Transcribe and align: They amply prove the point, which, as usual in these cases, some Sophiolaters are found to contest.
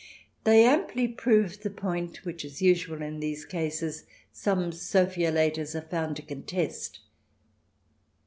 They 0.45 0.65
amply 0.65 1.07
prove 1.07 1.61
the 1.61 1.69
point, 1.69 2.25
which, 2.25 2.43
as 2.43 2.59
usual 2.59 3.03
in 3.03 3.19
these 3.19 3.45
cases, 3.45 4.03
some 4.33 4.71
Sophiolaters 4.71 5.75
are 5.75 5.87
found 5.87 6.15
to 6.15 6.23
contest. 6.23 7.01